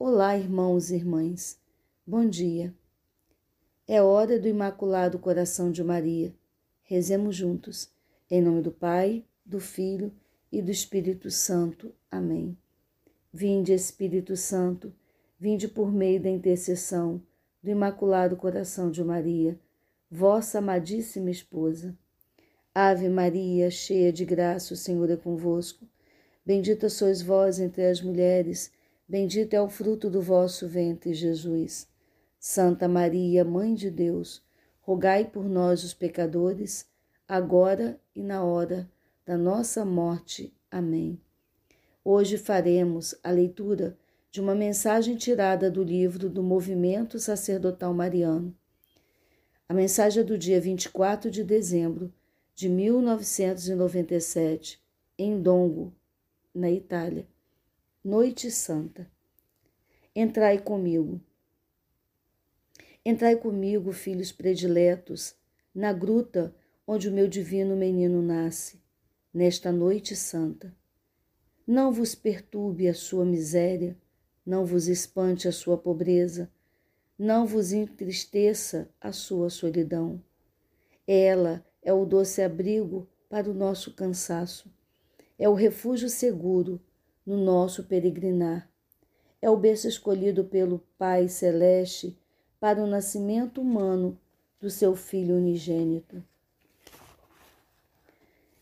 [0.00, 1.60] Olá, irmãos e irmãs.
[2.06, 2.72] Bom dia.
[3.84, 6.32] É hora do Imaculado Coração de Maria.
[6.84, 7.90] Rezemos juntos.
[8.30, 10.12] Em nome do Pai, do Filho
[10.52, 11.92] e do Espírito Santo.
[12.08, 12.56] Amém.
[13.32, 14.94] Vinde, Espírito Santo,
[15.36, 17.20] vinde por meio da intercessão
[17.60, 19.58] do Imaculado Coração de Maria,
[20.08, 21.92] vossa amadíssima esposa.
[22.72, 25.88] Ave Maria, cheia de graça, o Senhor é convosco.
[26.46, 28.70] Bendita sois vós entre as mulheres,
[29.08, 31.88] bendito é o fruto do vosso ventre, Jesus.
[32.38, 34.42] Santa Maria, Mãe de Deus,
[34.80, 36.86] rogai por nós, os pecadores,
[37.26, 38.88] agora e na hora
[39.24, 40.54] da nossa morte.
[40.70, 41.20] Amém.
[42.04, 43.96] Hoje faremos a leitura
[44.30, 48.54] de uma mensagem tirada do livro do Movimento Sacerdotal Mariano.
[49.68, 52.12] A mensagem é do dia 24 de dezembro
[52.54, 54.80] de 1997,
[55.18, 55.92] em Dongo,
[56.54, 57.26] na Itália.
[58.10, 59.06] Noite Santa.
[60.16, 61.20] Entrai comigo.
[63.04, 65.34] Entrai comigo, filhos prediletos,
[65.74, 66.54] na gruta
[66.86, 68.80] onde o meu divino menino nasce,
[69.30, 70.74] nesta noite santa.
[71.66, 73.94] Não vos perturbe a sua miséria,
[74.46, 76.50] não vos espante a sua pobreza,
[77.18, 80.18] não vos entristeça a sua solidão.
[81.06, 84.72] Ela é o doce abrigo para o nosso cansaço
[85.38, 86.80] é o refúgio seguro
[87.28, 88.66] no nosso peregrinar.
[89.42, 92.18] É o berço escolhido pelo Pai Celeste
[92.58, 94.18] para o nascimento humano
[94.58, 96.24] do seu Filho unigênito.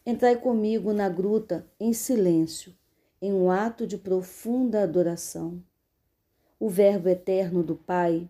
[0.05, 2.75] Entrai comigo na gruta em silêncio,
[3.22, 5.62] em um ato de profunda adoração.
[6.59, 8.28] O Verbo eterno do Pai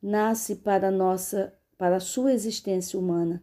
[0.00, 3.42] nasce para nossa para a sua existência humana.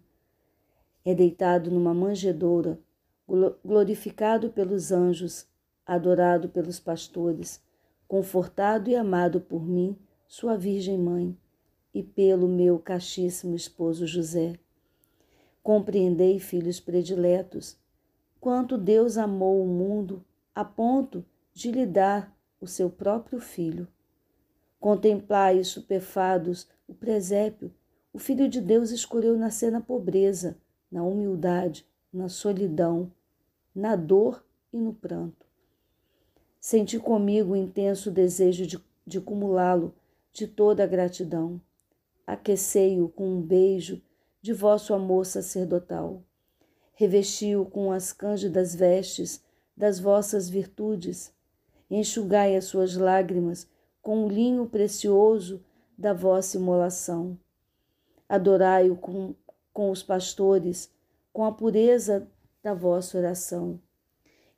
[1.04, 2.80] É deitado numa manjedoura
[3.66, 5.51] glorificado pelos anjos,
[5.86, 7.62] adorado pelos pastores,
[8.08, 11.38] confortado e amado por mim, sua Virgem Mãe,
[11.94, 14.58] e pelo meu castíssimo esposo José.
[15.62, 17.78] Compreendei, filhos prediletos,
[18.40, 20.24] quanto Deus amou o mundo
[20.56, 23.88] a ponto de lhe dar o seu próprio filho.
[24.80, 27.72] Contemplai, estupefados, o presépio.
[28.12, 30.58] O Filho de Deus escolheu nascer na pobreza,
[30.92, 33.12] na humildade, na solidão,
[33.74, 34.44] na dor
[34.74, 35.51] e no pranto.
[36.62, 39.96] Senti comigo o intenso desejo de, de acumulá-lo
[40.32, 41.60] de toda a gratidão.
[42.26, 44.00] Aquecei-o com um beijo
[44.44, 46.22] de vosso amor sacerdotal.
[46.94, 49.44] Revesti-o com as cândidas vestes
[49.76, 51.34] das vossas virtudes.
[51.90, 53.68] Enxugai as suas lágrimas
[54.00, 55.66] com o linho precioso
[55.98, 57.40] da vossa imolação.
[58.30, 59.34] Adorai-o com,
[59.74, 60.92] com os pastores,
[61.34, 62.28] com a pureza
[62.62, 63.82] da vossa oração.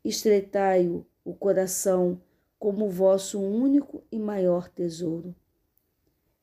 [0.04, 2.22] Estreitai-o o coração
[2.60, 5.36] como vosso único e maior tesouro.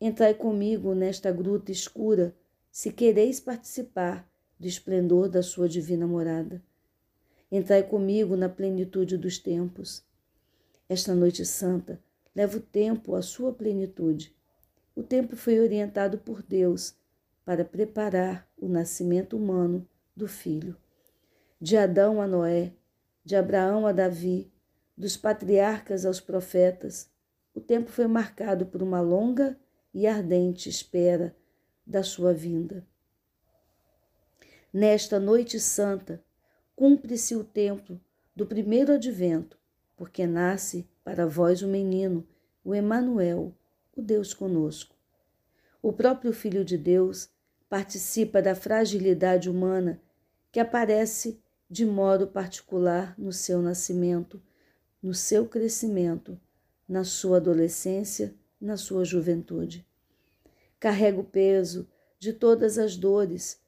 [0.00, 2.34] Entrai comigo nesta gruta escura,
[2.70, 6.62] se quereis participar do esplendor da sua divina morada.
[7.50, 10.04] Entrai comigo na plenitude dos tempos.
[10.88, 12.00] Esta noite santa
[12.34, 14.34] leva o tempo à sua plenitude.
[14.94, 16.94] O tempo foi orientado por Deus
[17.44, 20.76] para preparar o nascimento humano do Filho
[21.60, 22.72] de Adão a Noé,
[23.22, 24.50] de Abraão a Davi,
[25.00, 27.08] dos patriarcas aos profetas,
[27.54, 29.58] o tempo foi marcado por uma longa
[29.94, 31.34] e ardente espera
[31.86, 32.86] da sua vinda.
[34.70, 36.22] Nesta noite santa,
[36.76, 37.98] cumpre-se o tempo
[38.36, 39.58] do primeiro advento,
[39.96, 42.28] porque nasce para vós o menino,
[42.62, 43.54] o Emanuel,
[43.96, 44.94] o Deus conosco.
[45.80, 47.30] O próprio Filho de Deus
[47.70, 49.98] participa da fragilidade humana
[50.52, 51.40] que aparece
[51.70, 54.42] de modo particular no seu nascimento,
[55.02, 56.38] no seu crescimento,
[56.88, 59.86] na sua adolescência, na sua juventude.
[60.78, 61.88] Carrega o peso
[62.18, 63.60] de todas as dores,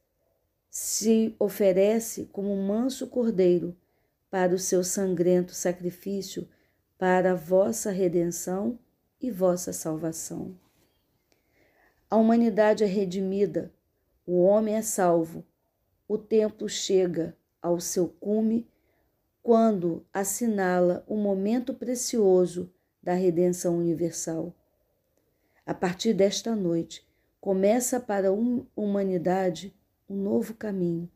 [0.69, 3.77] se oferece como um manso cordeiro
[4.31, 6.49] para o seu sangrento sacrifício,
[6.99, 8.79] para a vossa redenção
[9.21, 10.57] e vossa salvação.
[12.09, 13.73] A humanidade é redimida,
[14.27, 15.45] o homem é salvo,
[16.07, 18.69] o templo chega ao seu cume
[19.43, 22.73] quando assinala o momento precioso
[23.03, 24.55] da redenção universal.
[25.67, 27.05] A partir desta noite,
[27.41, 28.33] começa para a
[28.77, 29.75] humanidade
[30.09, 31.11] um novo caminho,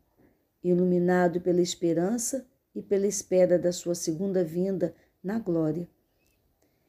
[0.63, 2.45] iluminado pela esperança
[2.75, 5.89] e pela espera da sua segunda vinda na glória.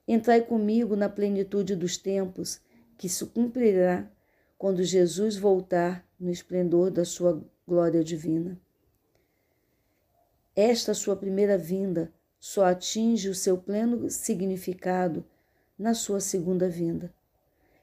[0.07, 2.59] Entrai comigo na plenitude dos tempos,
[2.97, 4.09] que se cumprirá
[4.57, 8.59] quando Jesus voltar no esplendor da sua glória divina.
[10.59, 15.23] Esta sua primeira vinda só atinge o seu pleno significado
[15.77, 17.13] na sua segunda vinda.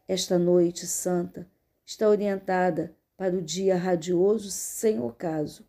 [0.09, 1.49] Esta noite santa
[1.87, 5.65] está orientada para o dia radioso sem ocaso.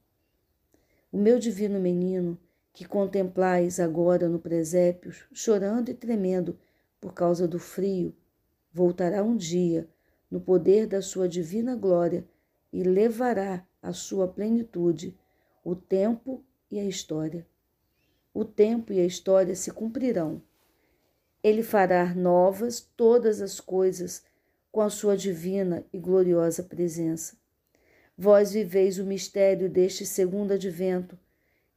[1.11, 2.39] O meu divino menino,
[2.73, 6.57] que contemplais agora no presépio, chorando e tremendo
[6.99, 8.15] por causa do frio,
[8.73, 9.87] voltará um dia
[10.31, 12.25] no poder da sua divina glória
[12.73, 15.15] e levará à sua plenitude
[15.63, 17.45] o tempo e a história.
[18.33, 20.41] O tempo e a história se cumprirão.
[21.43, 24.23] Ele fará novas todas as coisas
[24.71, 27.37] com a sua divina e gloriosa presença.
[28.17, 31.17] Vós viveis o mistério deste segundo advento,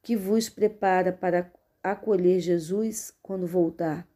[0.03, 1.53] que vos prepara para
[1.83, 4.09] acolher Jesus quando voltar,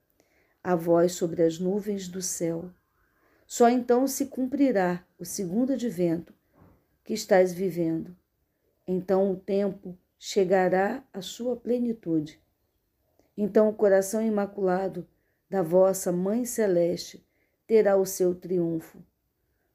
[0.64, 2.70] a vós sobre as nuvens do céu.
[3.46, 6.32] Só então se cumprirá o segundo advento
[7.04, 8.16] que estáis vivendo.
[8.86, 12.40] Então o tempo chegará à sua plenitude.
[13.36, 15.04] Então o coração imaculado
[15.50, 17.26] da vossa Mãe Celeste
[17.66, 19.04] terá o seu triunfo,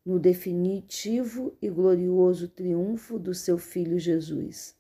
[0.05, 4.73] no definitivo e glorioso triunfo do seu Filho Jesus.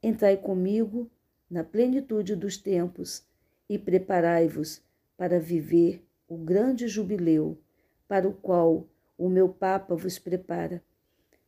[0.00, 1.10] Entrai comigo
[1.50, 3.26] na plenitude dos tempos
[3.68, 4.80] e preparai-vos
[5.16, 7.58] para viver o grande jubileu
[8.06, 8.86] para o qual
[9.18, 10.80] o meu Papa vos prepara,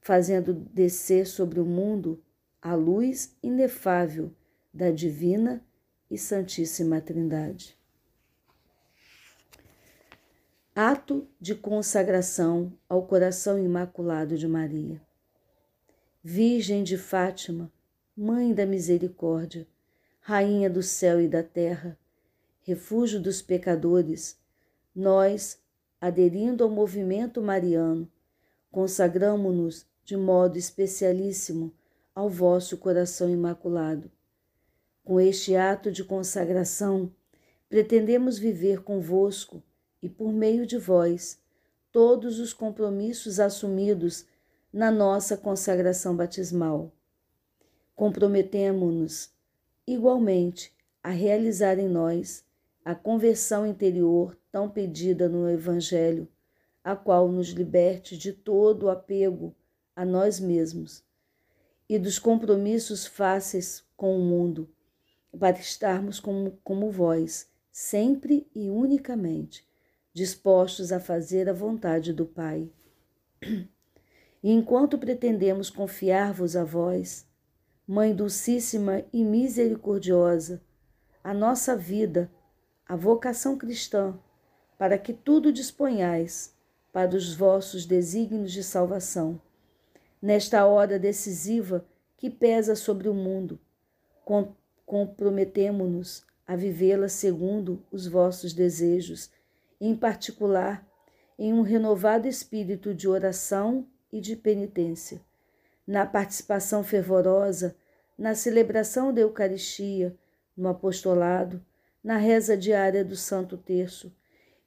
[0.01, 2.21] fazendo descer sobre o mundo
[2.61, 4.33] a luz inefável
[4.75, 5.65] da divina
[6.11, 7.79] e santíssima Trindade.
[10.75, 15.01] Ato de consagração ao coração imaculado de Maria.
[16.23, 17.73] Virgem de Fátima,
[18.17, 19.67] Mãe da Misericórdia,
[20.21, 21.97] Rainha do céu e da terra,
[22.61, 24.37] refúgio dos pecadores,
[24.95, 25.61] nós
[26.01, 28.11] aderindo ao movimento mariano,
[28.71, 31.73] consagramo-nos de modo especialíssimo
[32.19, 34.11] ao vosso coração imaculado.
[35.05, 37.13] Com este ato de consagração,
[37.69, 39.63] pretendemos viver convosco
[40.03, 41.41] e por meio de vós
[41.93, 44.27] todos os compromissos assumidos
[44.73, 46.91] na nossa consagração batismal.
[47.95, 49.31] Comprometemo-nos
[49.87, 52.45] igualmente a realizar em nós
[52.85, 56.27] a conversão interior tão pedida no Evangelho,
[56.83, 59.55] a qual nos liberte de todo o apego
[59.95, 61.07] a nós mesmos
[61.89, 64.69] e dos compromissos fáceis com o mundo,
[65.39, 69.67] para estarmos como, como vós, sempre e unicamente,
[70.13, 72.71] dispostos a fazer a vontade do Pai.
[73.41, 77.27] E enquanto pretendemos confiar-vos a vós,
[77.87, 80.63] Mãe Dulcíssima e Misericordiosa,
[81.25, 82.31] a nossa vida,
[82.87, 84.19] a vocação cristã,
[84.79, 86.55] para que tudo disponhais
[86.93, 89.41] para os vossos desígnios de salvação.
[90.21, 91.87] Nesta hora decisiva
[92.17, 93.59] que pesa sobre o mundo,
[94.85, 99.31] comprometemo-nos a vivê-la segundo os vossos desejos,
[99.81, 100.85] em particular
[101.39, 105.21] em um renovado espírito de oração e de penitência,
[105.87, 107.77] na participação fervorosa,
[108.17, 110.17] na celebração da Eucaristia,
[110.57, 111.65] no apostolado,
[112.03, 114.13] na reza diária do Santo Terço,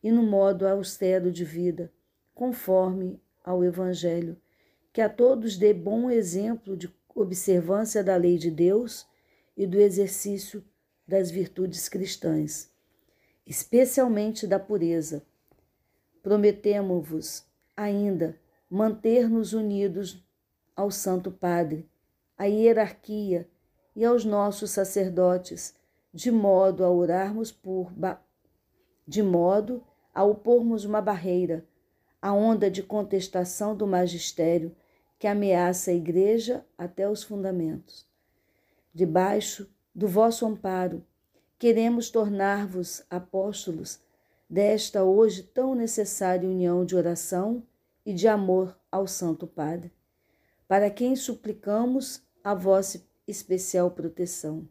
[0.01, 1.91] e no modo austero de vida,
[2.33, 4.37] conforme ao Evangelho,
[4.93, 9.07] que a todos dê bom exemplo de observância da lei de Deus
[9.55, 10.63] e do exercício
[11.07, 12.69] das virtudes cristãs,
[13.45, 15.25] especialmente da pureza.
[16.21, 17.45] Prometemo-vos
[17.75, 18.37] ainda
[18.69, 20.23] manter-nos unidos
[20.75, 21.89] ao Santo Padre,
[22.37, 23.49] à hierarquia
[23.95, 25.73] e aos nossos sacerdotes,
[26.13, 27.91] de modo a orarmos por
[29.07, 29.83] de modo
[30.13, 31.65] a opormos uma barreira
[32.21, 34.75] à onda de contestação do magistério
[35.21, 38.07] que ameaça a Igreja até os fundamentos.
[38.91, 41.05] Debaixo do vosso amparo,
[41.59, 43.99] queremos tornar-vos apóstolos
[44.49, 47.61] desta hoje tão necessária união de oração
[48.03, 49.93] e de amor ao Santo Padre,
[50.67, 54.67] para quem suplicamos a vossa especial proteção.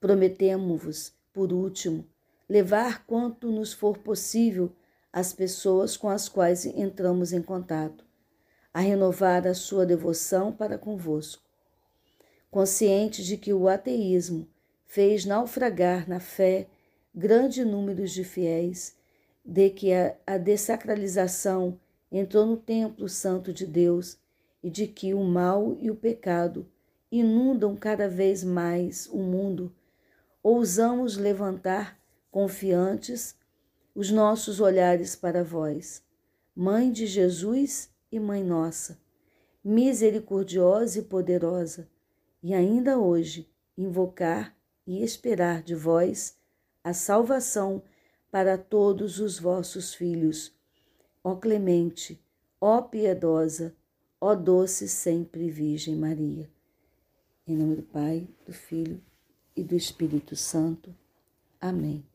[0.00, 2.04] Prometemos-vos, por último,
[2.48, 4.72] levar quanto nos for possível
[5.12, 8.04] as pessoas com as quais entramos em contato,
[8.74, 11.44] a renovar a sua devoção para convosco.
[12.50, 14.48] Consciente de que o ateísmo
[14.84, 16.66] fez naufragar na fé
[17.14, 18.96] grande número de fiéis,
[19.44, 21.78] de que a, a desacralização
[22.10, 24.18] entrou no templo santo de Deus
[24.60, 26.66] e de que o mal e o pecado
[27.12, 29.72] inundam cada vez mais o mundo,
[30.42, 31.96] ousamos levantar
[32.28, 33.36] confiantes,
[33.94, 36.02] os nossos olhares para vós,
[36.56, 39.00] Mãe de Jesus e Mãe nossa,
[39.62, 41.88] misericordiosa e poderosa,
[42.40, 44.56] e ainda hoje invocar
[44.86, 46.38] e esperar de vós
[46.84, 47.82] a salvação
[48.30, 50.54] para todos os vossos filhos.
[51.24, 52.22] Ó clemente,
[52.60, 53.74] ó piedosa,
[54.20, 56.48] ó doce sempre Virgem Maria.
[57.46, 59.02] Em nome do Pai, do Filho
[59.56, 60.94] e do Espírito Santo.
[61.60, 62.13] Amém.